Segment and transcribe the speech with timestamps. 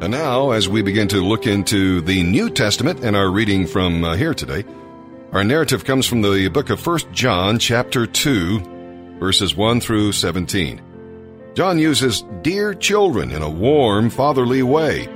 [0.00, 4.02] And now, as we begin to look into the New Testament and our reading from
[4.02, 4.64] uh, here today,
[5.32, 10.80] our narrative comes from the book of 1 John, chapter 2, verses 1 through 17.
[11.52, 15.06] John uses dear children in a warm, fatherly way.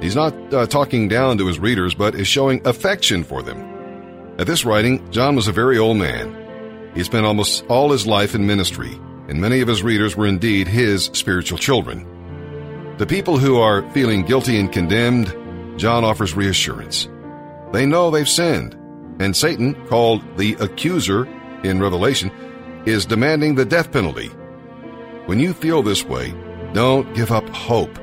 [0.00, 4.34] He's not uh, talking down to his readers, but is showing affection for them.
[4.40, 6.90] At this writing, John was a very old man.
[6.92, 8.98] He spent almost all his life in ministry,
[9.28, 12.04] and many of his readers were indeed his spiritual children.
[12.96, 15.34] The people who are feeling guilty and condemned,
[15.76, 17.08] John offers reassurance.
[17.72, 18.74] They know they've sinned,
[19.18, 21.26] and Satan, called the accuser
[21.64, 22.30] in Revelation,
[22.86, 24.28] is demanding the death penalty.
[25.26, 26.32] When you feel this way,
[26.72, 27.98] don't give up hope.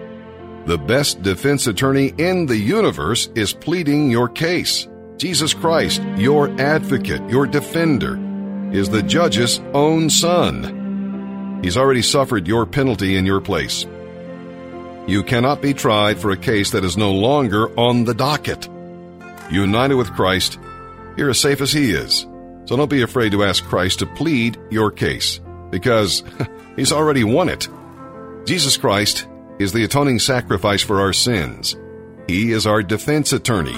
[0.65, 4.89] The best defense attorney in the universe is pleading your case.
[5.15, 8.19] Jesus Christ, your advocate, your defender,
[8.73, 11.61] is the judge's own son.
[11.63, 13.85] He's already suffered your penalty in your place.
[15.11, 18.69] You cannot be tried for a case that is no longer on the docket.
[19.51, 20.57] United with Christ,
[21.17, 22.25] you're as safe as He is.
[22.63, 26.23] So don't be afraid to ask Christ to plead your case, because
[26.77, 27.67] He's already won it.
[28.45, 29.27] Jesus Christ
[29.59, 31.75] is the atoning sacrifice for our sins.
[32.29, 33.77] He is our defense attorney.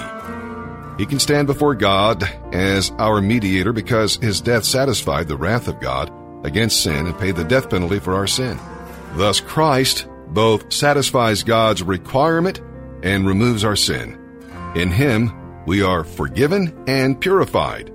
[0.98, 5.80] He can stand before God as our mediator because his death satisfied the wrath of
[5.80, 6.12] God
[6.46, 8.56] against sin and paid the death penalty for our sin.
[9.16, 12.60] Thus, Christ both satisfies God's requirement
[13.02, 14.18] and removes our sin.
[14.74, 15.32] In Him,
[15.66, 17.92] we are forgiven and purified.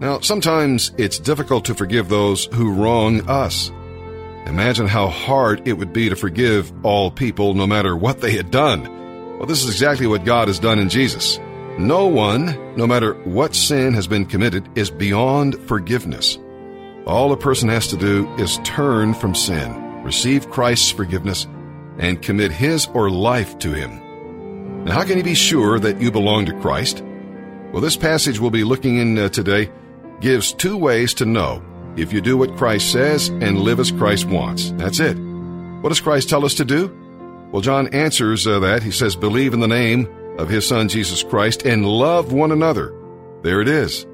[0.00, 3.70] Now, sometimes it's difficult to forgive those who wrong us.
[4.46, 8.50] Imagine how hard it would be to forgive all people no matter what they had
[8.50, 8.82] done.
[9.38, 11.38] Well, this is exactly what God has done in Jesus.
[11.78, 16.38] No one, no matter what sin has been committed, is beyond forgiveness.
[17.06, 21.46] All a person has to do is turn from sin receive Christ's forgiveness,
[21.98, 24.84] and commit his or life to him.
[24.84, 27.04] Now, how can you be sure that you belong to Christ?
[27.72, 29.70] Well, this passage we'll be looking in uh, today
[30.20, 31.62] gives two ways to know
[31.96, 34.70] if you do what Christ says and live as Christ wants.
[34.76, 35.14] That's it.
[35.82, 36.88] What does Christ tell us to do?
[37.52, 38.82] Well, John answers uh, that.
[38.82, 42.94] He says, believe in the name of his son Jesus Christ and love one another.
[43.42, 44.06] There it is.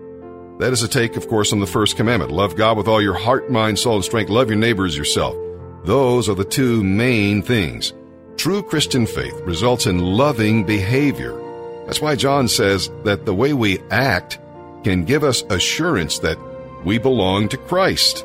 [0.58, 2.32] That is a take, of course, on the first commandment.
[2.32, 4.28] Love God with all your heart, mind, soul, and strength.
[4.28, 5.36] Love your neighbor as yourself.
[5.84, 7.92] Those are the two main things.
[8.38, 11.38] True Christian faith results in loving behavior.
[11.86, 14.38] That's why John says that the way we act
[14.82, 16.38] can give us assurance that
[16.84, 18.24] we belong to Christ.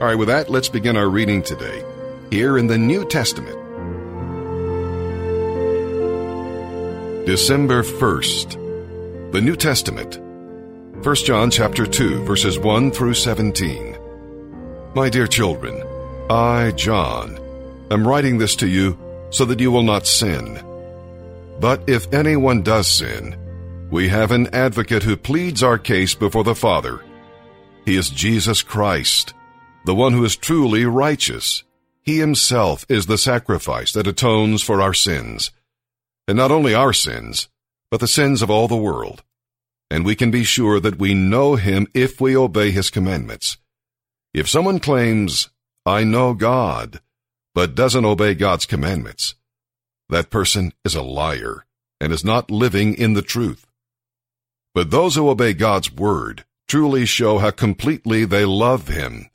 [0.00, 1.84] All right, with that, let's begin our reading today,
[2.30, 3.58] here in the New Testament.
[7.26, 10.20] December 1st, the New Testament.
[11.04, 13.98] 1 John chapter 2, verses 1 through 17.
[14.94, 15.82] My dear children,
[16.30, 17.38] I, John,
[17.90, 18.98] am writing this to you
[19.30, 20.58] so that you will not sin.
[21.60, 23.36] But if anyone does sin,
[23.90, 27.04] we have an advocate who pleads our case before the Father.
[27.84, 29.34] He is Jesus Christ,
[29.84, 31.62] the one who is truly righteous.
[32.00, 35.50] He himself is the sacrifice that atones for our sins.
[36.26, 37.48] And not only our sins,
[37.90, 39.22] but the sins of all the world.
[39.90, 43.58] And we can be sure that we know him if we obey his commandments.
[44.32, 45.50] If someone claims,
[45.86, 47.00] I know God,
[47.54, 49.34] but doesn't obey God's commandments,
[50.08, 51.66] that person is a liar
[52.00, 53.66] and is not living in the truth.
[54.74, 59.30] But those who obey God's word truly show how completely they love Him.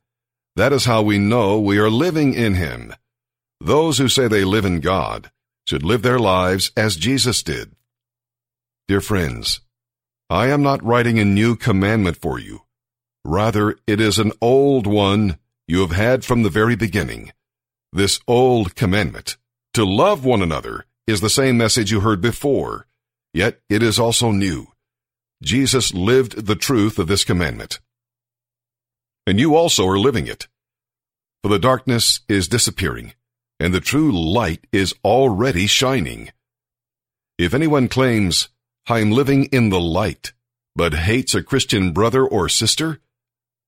[0.55, 2.93] That is how we know we are living in Him.
[3.61, 5.31] Those who say they live in God
[5.67, 7.75] should live their lives as Jesus did.
[8.87, 9.61] Dear friends,
[10.29, 12.61] I am not writing a new commandment for you.
[13.23, 15.37] Rather, it is an old one
[15.69, 17.31] you have had from the very beginning.
[17.93, 19.37] This old commandment,
[19.75, 22.87] to love one another, is the same message you heard before,
[23.35, 24.69] yet it is also new.
[25.43, 27.79] Jesus lived the truth of this commandment.
[29.27, 30.47] And you also are living it.
[31.43, 33.13] For the darkness is disappearing,
[33.59, 36.31] and the true light is already shining.
[37.37, 38.49] If anyone claims,
[38.87, 40.33] I am living in the light,
[40.75, 43.01] but hates a Christian brother or sister,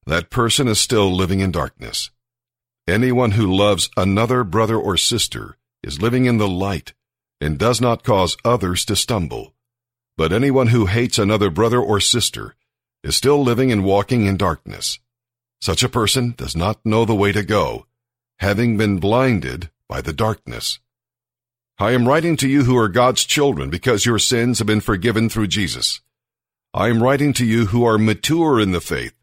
[0.06, 2.10] that person is still living in darkness.
[2.88, 6.94] Anyone who loves another brother or sister is living in the light
[7.40, 9.54] and does not cause others to stumble.
[10.18, 12.56] But anyone who hates another brother or sister
[13.04, 15.00] is still living and walking in darkness.
[15.60, 17.86] Such a person does not know the way to go,
[18.40, 20.80] having been blinded by the darkness.
[21.78, 25.30] I am writing to you who are God's children because your sins have been forgiven
[25.30, 26.02] through Jesus.
[26.74, 29.14] I am writing to you who are mature in the faith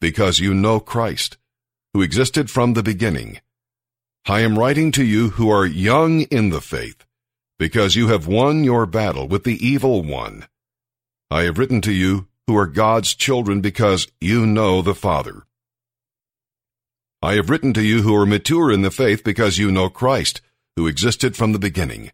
[0.00, 1.36] because you know Christ,
[1.92, 3.40] who existed from the beginning.
[4.26, 7.04] I am writing to you who are young in the faith,
[7.58, 10.46] because you have won your battle with the evil one.
[11.30, 15.44] I have written to you who are God's children because you know the Father.
[17.22, 20.42] I have written to you who are mature in the faith because you know Christ,
[20.76, 22.10] who existed from the beginning.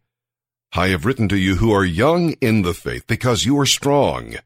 [0.73, 4.37] I have written to you who are young in the faith because you are strong.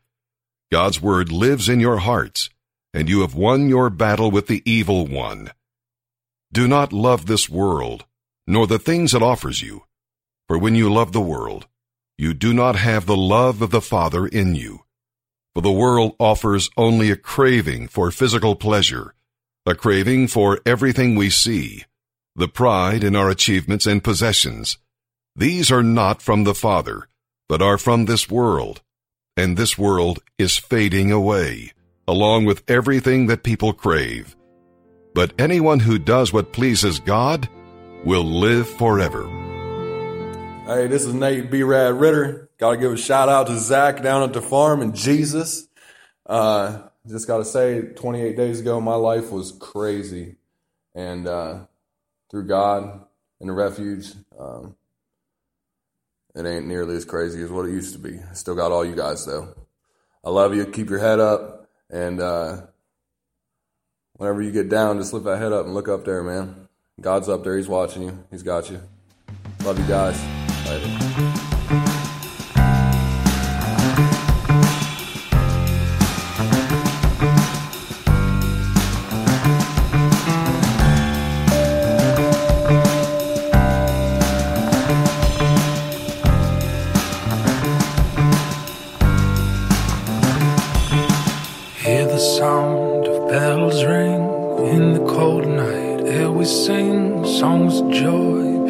[0.73, 2.49] God's word lives in your hearts,
[2.95, 5.51] and you have won your battle with the evil one.
[6.53, 8.05] Do not love this world,
[8.47, 9.83] nor the things it offers you.
[10.47, 11.67] For when you love the world,
[12.17, 14.85] you do not have the love of the Father in you.
[15.55, 19.15] For the world offers only a craving for physical pleasure,
[19.67, 21.85] a craving for everything we see,
[22.37, 24.79] the pride in our achievements and possessions.
[25.35, 27.09] These are not from the Father,
[27.49, 28.83] but are from this world,
[29.37, 31.73] and this world is fading away,
[32.07, 34.37] along with everything that people crave.
[35.15, 37.49] But anyone who does what pleases God
[38.05, 39.29] will live forever.
[40.67, 41.63] Hey, this is Nate B.
[41.63, 42.49] Rad Ritter.
[42.59, 45.69] Got to give a shout out to Zach down at the farm and Jesus.
[46.27, 50.37] Uh, just got to say, 28 days ago, my life was crazy.
[50.95, 51.67] And uh,
[52.31, 53.05] through God
[53.41, 54.75] and the refuge, um,
[56.35, 58.21] it ain't nearly as crazy as what it used to be.
[58.33, 59.55] Still got all you guys, though.
[60.25, 60.65] I love you.
[60.67, 61.64] Keep your head up.
[61.95, 62.63] And uh,
[64.17, 66.67] whenever you get down, just lift that head up and look up there, man.
[67.01, 67.57] God's up there.
[67.57, 68.81] He's watching you, He's got you.
[69.65, 70.21] Love you guys.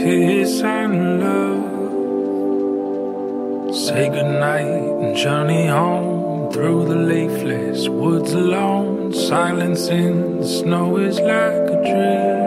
[0.05, 1.19] In
[6.85, 12.45] the leafless woods alone silence in the snow is like a dream.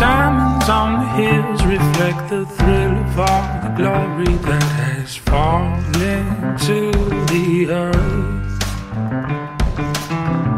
[0.00, 6.24] Diamonds on the hills reflect the thrill of all the glory that has fallen
[6.66, 6.78] to
[7.30, 8.62] the earth.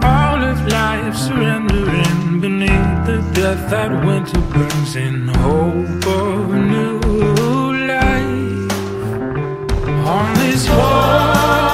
[0.02, 2.07] All of life surrendering
[3.40, 6.98] death that winter brings in hope of new
[7.86, 8.72] life
[10.08, 11.67] on this wall.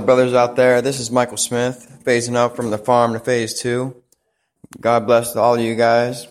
[0.00, 0.80] The brothers out there.
[0.80, 3.94] This is Michael Smith, phasing up from the farm to phase two.
[4.80, 6.26] God bless all of you guys,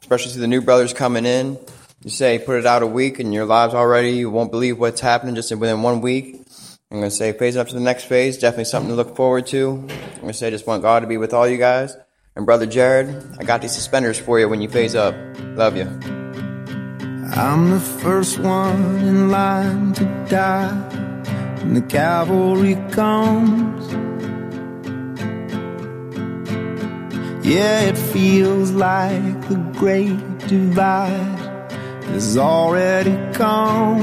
[0.00, 1.58] especially to the new brothers coming in.
[2.02, 4.12] You say put it out a week and your lives already.
[4.12, 6.36] You won't believe what's happening just within one week.
[6.90, 8.38] I'm going to say phasing up to the next phase.
[8.38, 9.70] Definitely something to look forward to.
[9.70, 9.86] I'm
[10.20, 11.94] going to say just want God to be with all you guys.
[12.34, 15.14] And brother Jared, I got these suspenders for you when you phase up.
[15.38, 15.84] Love you.
[17.34, 21.01] I'm the first one in line to die
[21.62, 23.92] when the cavalry comes.
[27.46, 31.72] Yeah, it feels like the great divide
[32.06, 34.00] has already come.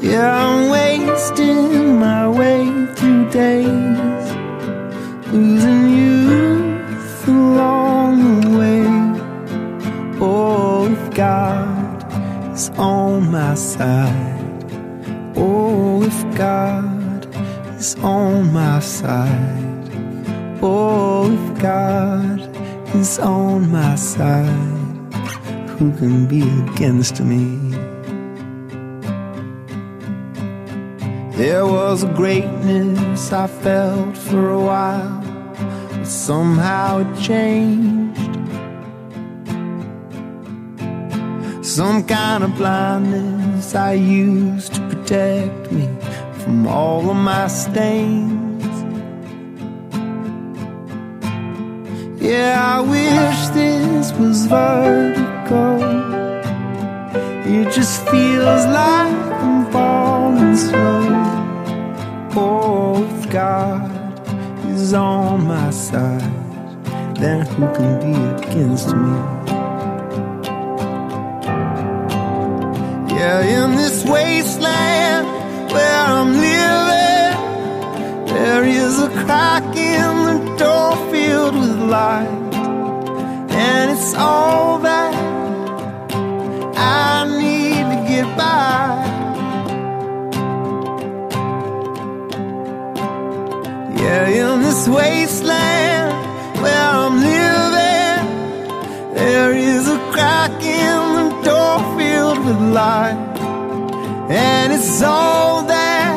[0.00, 2.64] Yeah, I'm wasting my way
[2.94, 4.24] through days,
[5.32, 10.20] losing youth along the way.
[10.20, 11.65] Oh, God
[12.78, 14.64] on my side,
[15.36, 17.26] oh, if God
[17.76, 19.88] is on my side,
[20.62, 22.40] oh, if God
[22.94, 25.12] is on my side,
[25.78, 27.56] who can be against me?
[31.36, 35.22] There was a greatness I felt for a while,
[35.90, 38.05] but somehow it changed.
[41.76, 45.86] Some kind of blindness I used to protect me
[46.38, 48.64] from all of my stains.
[52.18, 55.82] Yeah, I wish this was vertical.
[57.44, 61.04] It just feels like I'm falling slow.
[62.36, 63.90] Oh, if God
[64.70, 66.22] is on my side,
[67.16, 69.55] then who can be against me?
[73.18, 75.26] Yeah, in this wasteland
[75.72, 77.34] where I'm living,
[78.26, 82.28] there is a crack in the door filled with light,
[83.50, 85.14] and it's all that
[86.76, 89.06] I need to get by.
[94.02, 95.25] Yeah, in this wasteland
[104.28, 106.16] and it's all that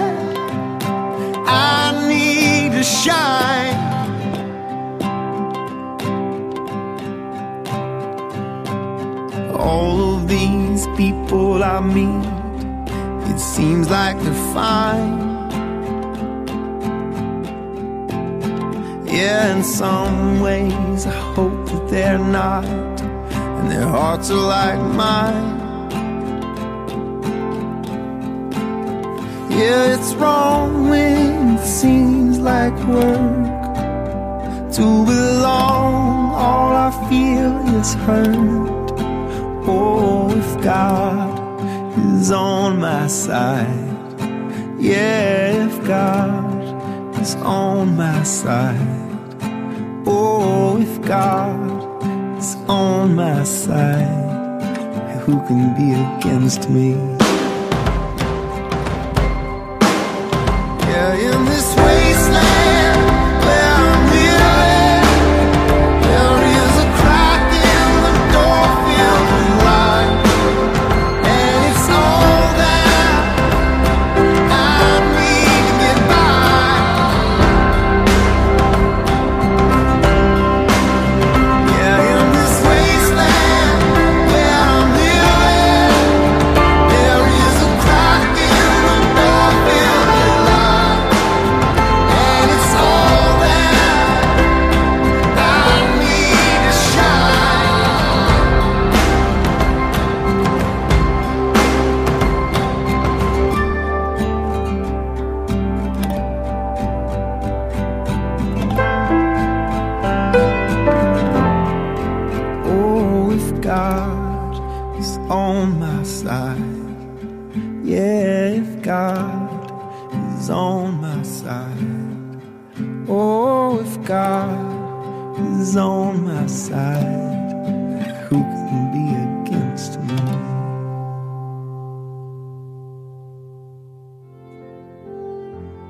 [1.48, 3.75] I need to shine.
[9.55, 12.25] All of these people I meet,
[13.31, 15.17] it seems like they're fine.
[19.05, 25.59] Yeah, in some ways I hope that they're not, and their hearts are like mine.
[29.60, 36.32] Yeah, it's wrong when it seems like work to belong.
[36.32, 38.89] All I feel is hurt.
[39.68, 41.60] Oh, if God
[42.16, 43.68] is on my side,
[44.80, 48.80] yeah, if God is on my side.
[50.06, 54.63] Oh, if God is on my side,
[55.25, 57.18] who can be against me?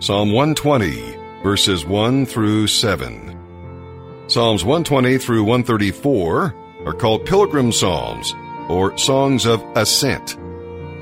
[0.10, 3.38] Psalm 120, verses 1 through 7.
[4.26, 6.56] Psalms 120 through 134
[6.88, 8.34] are called pilgrim psalms
[8.70, 10.36] or songs of ascent.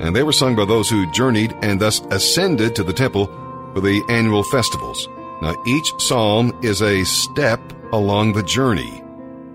[0.02, 3.28] and they were sung by those who journeyed and thus ascended to the temple
[3.74, 5.08] for the annual festivals.
[5.42, 7.62] Now, each psalm is a step
[7.94, 9.02] along the journey.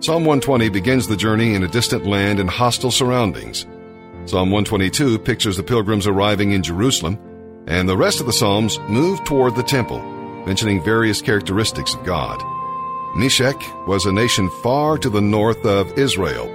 [0.00, 3.66] Psalm 120 begins the journey in a distant land and hostile surroundings.
[4.25, 7.18] Psalm 122 pictures the pilgrims arriving in Jerusalem,
[7.66, 10.00] and the rest of the Psalms move toward the temple,
[10.47, 12.42] mentioning various characteristics of God.
[13.16, 16.47] Meshech was a nation far to the north of Israel.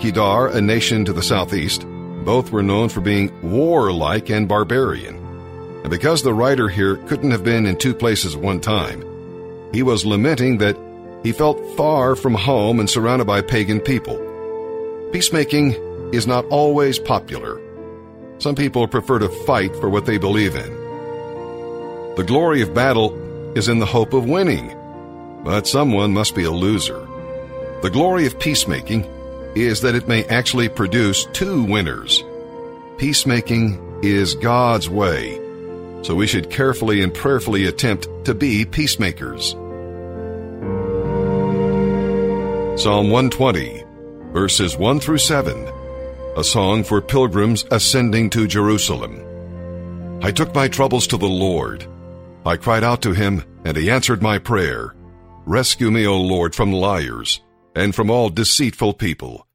[0.00, 1.86] Kedar, a nation to the southeast.
[2.24, 5.16] Both were known for being warlike and barbarian.
[5.82, 9.02] And because the writer here couldn't have been in two places at one time,
[9.72, 10.76] he was lamenting that
[11.22, 14.18] he felt far from home and surrounded by pagan people.
[15.12, 15.72] Peacemaking
[16.12, 17.60] is not always popular.
[18.38, 20.70] Some people prefer to fight for what they believe in.
[22.16, 23.12] The glory of battle
[23.56, 24.76] is in the hope of winning,
[25.44, 27.06] but someone must be a loser.
[27.82, 29.04] The glory of peacemaking
[29.56, 32.22] is that it may actually produce two winners.
[32.96, 35.36] Peacemaking is God's way,
[36.02, 39.50] so we should carefully and prayerfully attempt to be peacemakers.
[42.80, 43.84] Psalm 120,
[44.32, 45.68] verses 1 through 7,
[46.38, 50.20] a song for pilgrims ascending to Jerusalem.
[50.22, 51.84] I took my troubles to the Lord.
[52.46, 54.94] I cried out to him, and he answered my prayer.
[55.46, 57.40] Rescue me, O Lord, from liars
[57.74, 59.48] and from all deceitful people.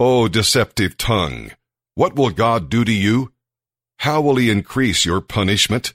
[0.00, 1.52] O deceptive tongue,
[1.94, 3.32] what will God do to you?
[4.00, 5.94] How will he increase your punishment?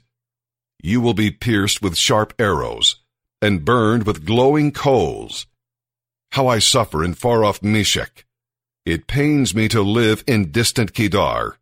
[0.82, 2.96] You will be pierced with sharp arrows
[3.42, 5.46] and burned with glowing coals.
[6.30, 8.24] How I suffer in far off Meshech.
[8.84, 11.56] It pains me to live in distant Kedar.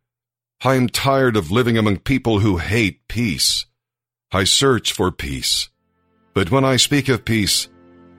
[0.63, 3.67] I am tired of living among people who hate peace.
[4.31, 5.69] I search for peace.
[6.33, 7.69] But when I speak of peace,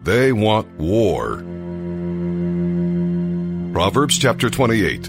[0.05, 1.43] they want war.
[3.73, 5.07] Proverbs chapter 28,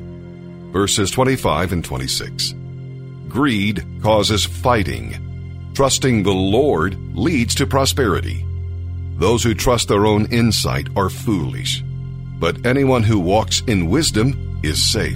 [0.72, 2.56] verses 25 and 26.
[3.28, 5.72] Greed causes fighting.
[5.76, 8.44] Trusting the Lord leads to prosperity.
[9.18, 11.84] Those who trust their own insight are foolish,
[12.44, 15.16] but anyone who walks in wisdom is safe.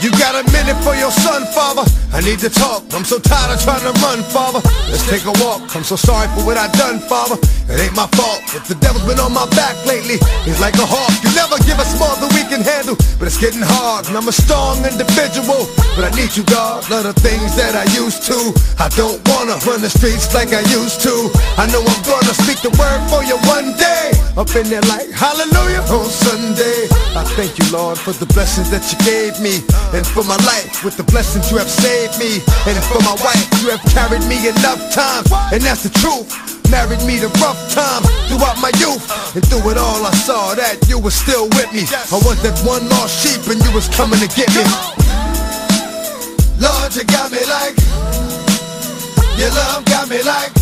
[0.00, 1.99] You got a minute for your son, father?
[2.12, 2.82] I need to talk.
[2.90, 4.58] I'm so tired of trying to run, father.
[4.90, 5.62] Let's take a walk.
[5.78, 7.38] I'm so sorry for what I done, father.
[7.70, 10.18] It ain't my fault, but the devil's been on my back lately.
[10.42, 11.14] He's like a hawk.
[11.22, 14.10] You never give us more than we can handle, but it's getting hard.
[14.10, 16.82] And I'm a strong individual, but I need you, God.
[16.90, 18.38] Love the things that I used to.
[18.82, 21.14] I don't wanna run the streets like I used to.
[21.62, 24.10] I know I'm gonna speak the word for you one day.
[24.34, 26.90] Up in there like hallelujah on Sunday.
[27.14, 29.62] I thank you, Lord, for the blessings that you gave me.
[29.94, 32.40] And for my life, with the blessings you have saved me.
[32.64, 35.28] And for my wife, you have carried me enough times.
[35.52, 36.32] And that's the truth.
[36.70, 39.04] Married me to rough times throughout my youth.
[39.36, 41.84] And through it all, I saw that you were still with me.
[41.84, 44.64] I was that one lost sheep, and you was coming to get me.
[46.56, 47.76] Lord, you got me like.
[49.36, 50.52] Your love got me like.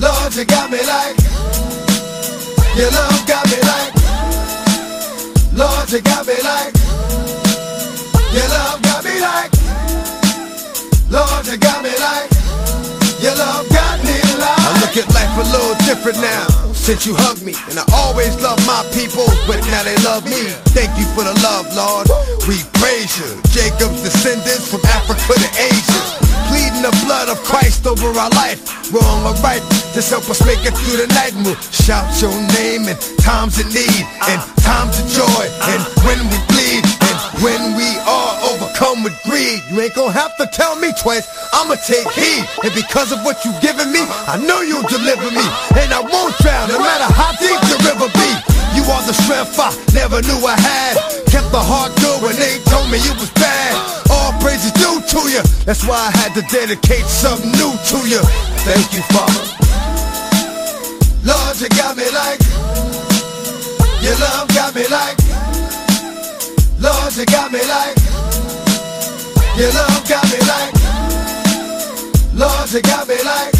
[0.00, 1.16] Lord, you got me like.
[2.76, 3.92] Your love got me like.
[5.52, 6.74] Lord, you got me like.
[8.32, 9.53] Your love got me like.
[11.14, 12.26] Lord, you got me like.
[13.22, 14.58] Your love got me like.
[14.66, 16.74] I look at life a little different now.
[16.74, 20.42] Since you hugged me, and I always love my people, but now they love me.
[20.74, 22.10] Thank you for the love, Lord.
[22.50, 23.30] We praise you.
[23.54, 26.02] Jacob's descendants from Africa to Asia.
[26.50, 28.58] Pleading the blood of Christ over our life.
[28.90, 29.62] Wrong or right,
[29.94, 31.32] just help us make it through the night.
[31.38, 35.44] And we'll shout your name in times of need and times of joy.
[35.70, 38.34] And when we bleed and when we are
[39.04, 41.28] with greed, you ain't gonna have to tell me twice.
[41.52, 42.42] I'ma take heed.
[42.64, 45.44] And because of what you've given me, I know you'll deliver me.
[45.76, 48.30] And I won't drown, no matter how deep the river be.
[48.72, 50.96] You are the strength I never knew I had.
[51.28, 53.76] Kept the heart good when they told me it was bad.
[54.10, 55.44] All praise is due to you.
[55.68, 58.24] That's why I had to dedicate something new to you.
[58.64, 59.44] Thank you, Father.
[61.28, 62.40] Lord, you got me like.
[64.00, 65.16] Your love got me like.
[66.80, 68.03] Lord, you got me like.
[69.56, 70.74] Your love got me like.
[72.34, 73.54] Lord, you got me like.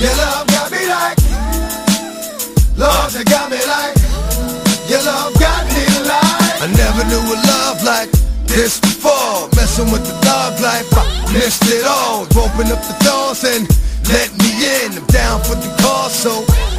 [0.00, 1.18] Your love got me like.
[2.74, 3.96] Lord, you got me like.
[4.88, 6.56] Your love got me like.
[6.64, 8.10] I never knew a love like
[8.46, 9.48] this before.
[9.56, 12.22] Messing with the dog life, I missed it all.
[12.22, 13.68] Open up the doors and
[14.08, 14.96] let me in.
[14.96, 16.32] I'm down for the cause, so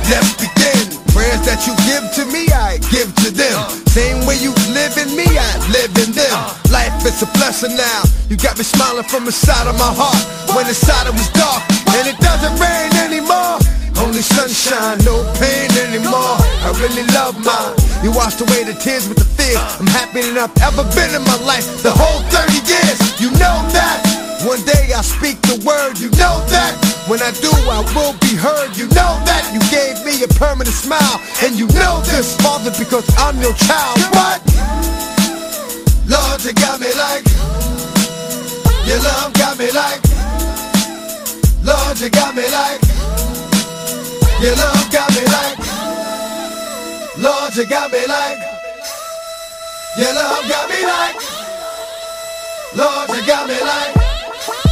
[0.10, 1.01] let's begin.
[1.12, 3.60] Prayers that you give to me, I give to them.
[3.91, 6.36] Same way you live in me, I live in them.
[6.71, 8.02] Life is a blessing now.
[8.32, 10.24] You got me smiling from the side of my heart
[10.56, 11.60] when inside it was dark
[12.00, 13.60] and it doesn't rain anymore.
[14.00, 16.39] Only sunshine, no pain anymore.
[16.63, 17.76] I really love mine.
[18.04, 19.60] You washed away the tears with the fears.
[19.84, 21.84] I'm happy than I've ever been in my life.
[21.84, 24.21] The whole 30 years, you know that.
[24.43, 26.73] One day I speak the word, you know that.
[27.06, 29.45] When I do, I will be heard, you know that.
[29.54, 34.01] You gave me a permanent smile, and you know this, Father, because I'm your child.
[34.17, 34.41] What?
[36.10, 37.21] Lord, you got me like.
[38.89, 40.01] Your love got me like.
[41.62, 42.82] Lord, you got me like.
[44.41, 45.60] Your love got me like.
[47.21, 48.41] Lord, you got me like.
[50.01, 51.17] Your love got me like.
[52.73, 54.01] Lord, you got me like.